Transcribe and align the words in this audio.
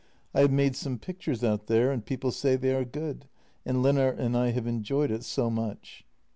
I 0.33 0.39
have 0.39 0.51
made 0.51 0.75
some 0.75 0.97
pictures 0.97 1.43
out 1.43 1.67
there 1.67 1.91
and 1.91 2.03
people 2.03 2.31
say 2.31 2.55
they 2.55 2.73
are 2.73 2.83
good, 2.83 3.27
and 3.67 3.83
Lennart 3.83 4.17
and 4.17 4.35
I 4.35 4.49
have 4.49 4.65
enjoyed 4.65 5.11
it 5.11 5.23
so 5.23 5.51
much. 5.51 6.05